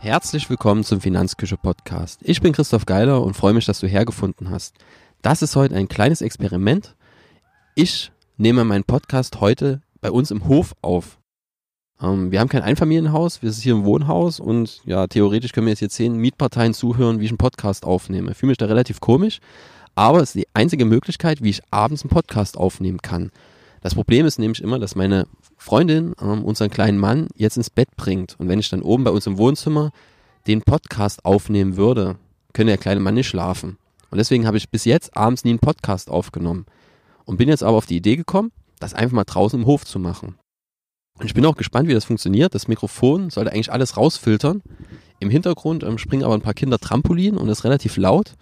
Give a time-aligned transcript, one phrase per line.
[0.00, 2.20] Herzlich willkommen zum Finanzküche Podcast.
[2.22, 4.76] Ich bin Christoph Geiler und freue mich, dass du hergefunden hast.
[5.22, 6.94] Das ist heute ein kleines Experiment.
[7.74, 11.18] Ich nehme meinen Podcast heute bei uns im Hof auf.
[12.00, 15.72] Ähm, wir haben kein Einfamilienhaus, wir sind hier im Wohnhaus und ja, theoretisch können mir
[15.72, 18.34] jetzt hier zehn Mietparteien zuhören, wie ich einen Podcast aufnehme.
[18.34, 19.40] Fühle mich da relativ komisch,
[19.96, 23.32] aber es ist die einzige Möglichkeit, wie ich abends einen Podcast aufnehmen kann.
[23.80, 25.26] Das Problem ist nämlich immer, dass meine
[25.68, 28.36] Freundin ähm, unseren kleinen Mann jetzt ins Bett bringt.
[28.40, 29.90] Und wenn ich dann oben bei uns im Wohnzimmer
[30.46, 32.16] den Podcast aufnehmen würde,
[32.54, 33.76] könnte der kleine Mann nicht schlafen.
[34.10, 36.64] Und deswegen habe ich bis jetzt abends nie einen Podcast aufgenommen.
[37.26, 39.98] Und bin jetzt aber auf die Idee gekommen, das einfach mal draußen im Hof zu
[39.98, 40.36] machen.
[41.18, 42.54] Und ich bin auch gespannt, wie das funktioniert.
[42.54, 44.62] Das Mikrofon sollte eigentlich alles rausfiltern.
[45.20, 48.36] Im Hintergrund ähm, springen aber ein paar Kinder Trampolin und ist relativ laut.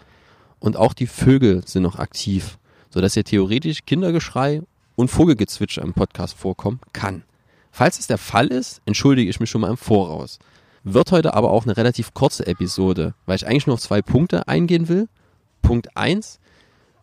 [0.61, 2.57] Und auch die Vögel sind noch aktiv,
[2.89, 4.63] sodass hier theoretisch Kindergeschrei
[4.97, 7.23] und Vogelgezwitscher im Podcast vorkommen kann.
[7.71, 10.39] Falls es der Fall ist, entschuldige ich mich schon mal im Voraus.
[10.83, 14.49] Wird heute aber auch eine relativ kurze Episode, weil ich eigentlich nur auf zwei Punkte
[14.49, 15.09] eingehen will.
[15.61, 16.41] Punkt eins: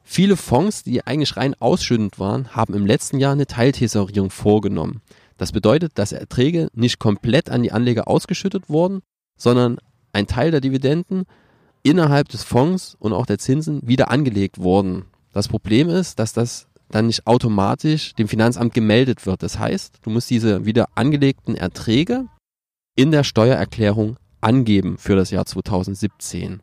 [0.03, 5.01] Viele Fonds, die eigentlich rein ausschüttend waren, haben im letzten Jahr eine Teiltesorierung vorgenommen.
[5.37, 9.01] Das bedeutet, dass Erträge nicht komplett an die Anleger ausgeschüttet wurden,
[9.37, 9.77] sondern
[10.11, 11.25] ein Teil der Dividenden
[11.83, 15.05] innerhalb des Fonds und auch der Zinsen wieder angelegt wurden.
[15.33, 19.43] Das Problem ist, dass das dann nicht automatisch dem Finanzamt gemeldet wird.
[19.43, 22.25] Das heißt, du musst diese wieder angelegten Erträge
[22.95, 26.61] in der Steuererklärung angeben für das Jahr 2017.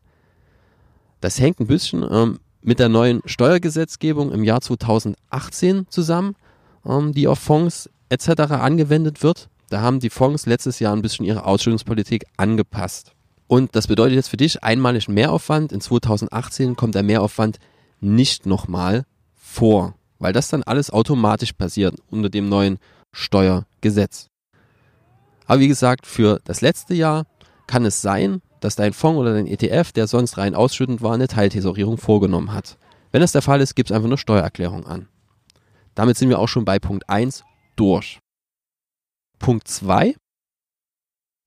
[1.21, 6.37] Das hängt ein bisschen ähm, mit der neuen Steuergesetzgebung im Jahr 2018 zusammen,
[6.87, 8.53] ähm, die auf Fonds etc.
[8.53, 9.49] angewendet wird.
[9.69, 13.13] Da haben die Fonds letztes Jahr ein bisschen ihre Ausschüttungspolitik angepasst.
[13.47, 15.73] Und das bedeutet jetzt für dich einmalig Mehraufwand.
[15.73, 17.59] In 2018 kommt der Mehraufwand
[18.01, 19.05] nicht nochmal
[19.35, 22.79] vor weil das dann alles automatisch passiert unter dem neuen
[23.13, 24.29] Steuergesetz.
[25.47, 27.27] Aber wie gesagt, für das letzte Jahr
[27.67, 31.27] kann es sein, dass dein Fonds oder dein ETF, der sonst rein ausschüttend war, eine
[31.27, 32.79] Teiltesorierung vorgenommen hat.
[33.11, 35.09] Wenn das der Fall ist, gibt es einfach eine Steuererklärung an.
[35.95, 37.43] Damit sind wir auch schon bei Punkt 1
[37.75, 38.21] durch.
[39.39, 40.15] Punkt 2.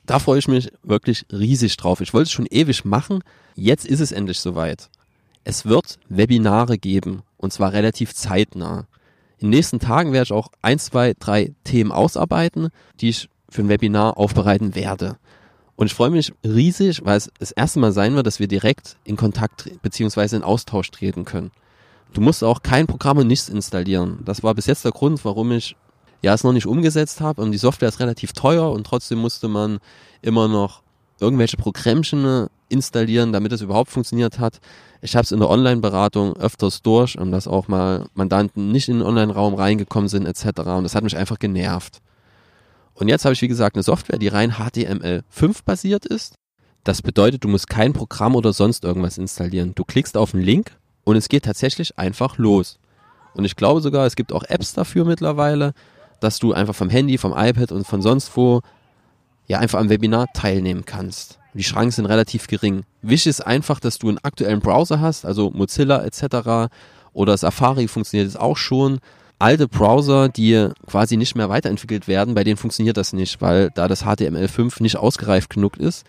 [0.06, 2.02] Da freue ich mich wirklich riesig drauf.
[2.02, 3.24] Ich wollte es schon ewig machen.
[3.56, 4.90] Jetzt ist es endlich soweit.
[5.44, 8.88] Es wird Webinare geben und zwar relativ zeitnah.
[9.38, 12.70] In den nächsten Tagen werde ich auch ein, zwei, drei Themen ausarbeiten,
[13.02, 15.18] die ich für ein Webinar aufbereiten werde.
[15.76, 18.98] Und ich freue mich riesig, weil es das erste Mal sein wird, dass wir direkt
[19.04, 20.38] in Kontakt bzw.
[20.38, 21.52] in Austausch treten können.
[22.14, 24.20] Du musst auch kein Programm und nichts installieren.
[24.24, 25.76] Das war bis jetzt der Grund, warum ich
[26.22, 27.42] ja es noch nicht umgesetzt habe.
[27.42, 29.80] Und die Software ist relativ teuer und trotzdem musste man
[30.22, 30.84] immer noch
[31.20, 34.60] irgendwelche Programmchen installieren, damit es überhaupt funktioniert hat.
[35.02, 39.00] Ich habe es in der Online-Beratung öfters durch, um dass auch mal Mandanten nicht in
[39.00, 40.62] den Online-Raum reingekommen sind etc.
[40.62, 42.00] Und das hat mich einfach genervt.
[42.94, 46.36] Und jetzt habe ich, wie gesagt, eine Software, die rein HTML5 basiert ist.
[46.84, 49.74] Das bedeutet, du musst kein Programm oder sonst irgendwas installieren.
[49.76, 50.72] Du klickst auf einen Link
[51.04, 52.80] und es geht tatsächlich einfach los.
[53.34, 55.74] Und ich glaube sogar, es gibt auch Apps dafür mittlerweile,
[56.20, 58.62] dass du einfach vom Handy, vom iPad und von sonst wo
[59.48, 61.40] ja einfach am Webinar teilnehmen kannst.
[61.54, 62.84] Die Schranken sind relativ gering.
[63.02, 66.72] Wichtig ist einfach, dass du einen aktuellen Browser hast, also Mozilla etc.
[67.14, 69.00] oder Safari funktioniert es auch schon.
[69.38, 73.88] Alte Browser, die quasi nicht mehr weiterentwickelt werden, bei denen funktioniert das nicht, weil da
[73.88, 76.06] das HTML5 nicht ausgereift genug ist,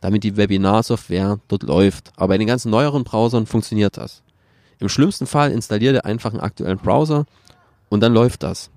[0.00, 2.12] damit die Webinar-Software dort läuft.
[2.16, 4.22] Aber bei den ganzen neueren Browsern funktioniert das.
[4.78, 7.26] Im schlimmsten Fall installiert ihr einfach einen aktuellen Browser
[7.88, 8.70] und dann läuft das.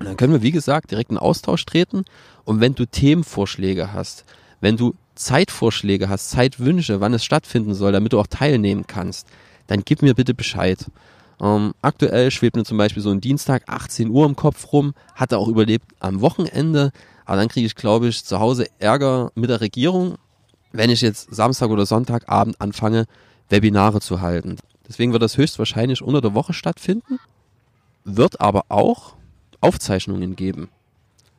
[0.00, 2.04] Und dann können wir, wie gesagt, direkt in Austausch treten.
[2.44, 4.24] Und wenn du Themenvorschläge hast,
[4.62, 9.28] wenn du Zeitvorschläge hast, Zeitwünsche, wann es stattfinden soll, damit du auch teilnehmen kannst,
[9.66, 10.90] dann gib mir bitte Bescheid.
[11.38, 15.36] Ähm, aktuell schwebt mir zum Beispiel so ein Dienstag 18 Uhr im Kopf rum, hatte
[15.36, 16.92] auch überlebt am Wochenende,
[17.26, 20.16] aber dann kriege ich, glaube ich, zu Hause Ärger mit der Regierung,
[20.72, 23.04] wenn ich jetzt Samstag oder Sonntagabend anfange,
[23.50, 24.56] Webinare zu halten.
[24.88, 27.18] Deswegen wird das höchstwahrscheinlich unter der Woche stattfinden,
[28.04, 29.19] wird aber auch
[29.60, 30.68] Aufzeichnungen geben.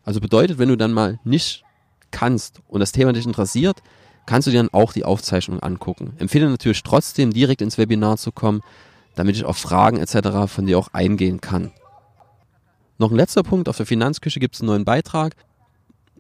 [0.04, 1.64] Also bedeutet, wenn du dann mal nicht
[2.12, 3.82] kannst und das Thema dich interessiert,
[4.26, 6.14] kannst du dir dann auch die Aufzeichnung angucken.
[6.18, 8.62] Empfehle natürlich trotzdem direkt ins Webinar zu kommen,
[9.16, 10.52] damit ich auf Fragen etc.
[10.52, 11.72] von dir auch eingehen kann.
[12.98, 15.36] Noch ein letzter Punkt, auf der Finanzküche gibt es einen neuen Beitrag.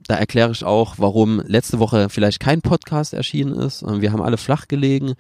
[0.07, 3.83] Da erkläre ich auch, warum letzte Woche vielleicht kein Podcast erschienen ist.
[3.83, 5.13] Wir haben alle flach gelegen.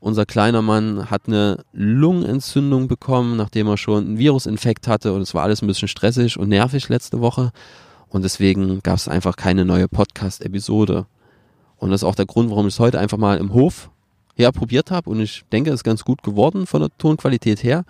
[0.00, 5.34] Unser kleiner Mann hat eine Lungenentzündung bekommen, nachdem er schon einen Virusinfekt hatte und es
[5.34, 7.50] war alles ein bisschen stressig und nervig letzte Woche.
[8.08, 11.06] Und deswegen gab es einfach keine neue Podcast-Episode.
[11.76, 13.90] Und das ist auch der Grund, warum ich es heute einfach mal im Hof
[14.36, 15.10] herprobiert habe.
[15.10, 17.84] Und ich denke, es ist ganz gut geworden von der Tonqualität her.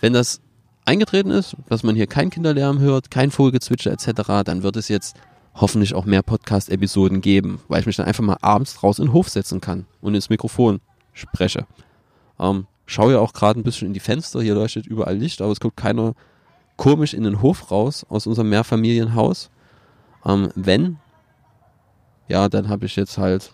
[0.00, 0.40] Wenn das
[0.86, 5.16] eingetreten ist, dass man hier kein Kinderlärm hört, kein Vogelgezwitscher etc., dann wird es jetzt
[5.54, 9.12] hoffentlich auch mehr Podcast-Episoden geben, weil ich mich dann einfach mal abends raus in den
[9.12, 10.80] Hof setzen kann und ins Mikrofon
[11.14, 11.66] spreche.
[12.38, 15.52] Ähm, schaue ja auch gerade ein bisschen in die Fenster, hier leuchtet überall Licht, aber
[15.52, 16.14] es guckt keiner
[16.76, 19.50] komisch in den Hof raus aus unserem Mehrfamilienhaus.
[20.26, 20.98] Ähm, wenn,
[22.28, 23.52] ja, dann habe ich jetzt halt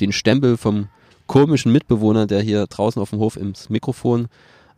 [0.00, 0.88] den Stempel vom
[1.26, 4.28] komischen Mitbewohner, der hier draußen auf dem Hof ins Mikrofon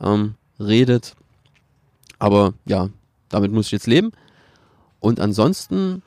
[0.01, 1.15] ähm, redet.
[2.19, 2.91] Aber ja,
[3.29, 4.13] damit muss ich jetzt leben.
[5.01, 6.03] Und ansonsten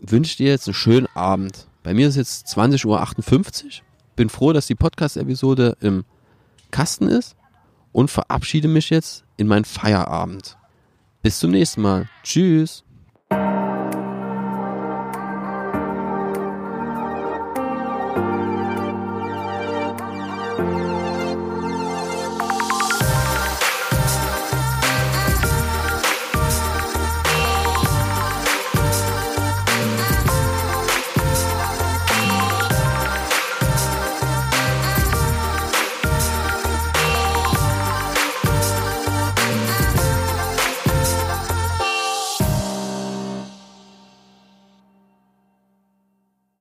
[0.00, 1.66] wünsche ich dir jetzt einen schönen Abend.
[1.82, 3.70] Bei mir ist jetzt 20.58 Uhr.
[4.18, 6.04] Bin froh, dass die Podcast-Episode im
[6.72, 7.36] Kasten ist
[7.92, 10.58] und verabschiede mich jetzt in meinen Feierabend.
[11.22, 12.08] Bis zum nächsten Mal.
[12.24, 12.82] Tschüss.